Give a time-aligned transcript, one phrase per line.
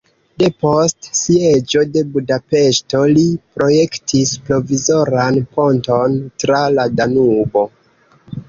[0.43, 3.25] Depost sieĝo de Budapeŝto li
[3.59, 7.69] projektis provizoran ponton tra la Danubo.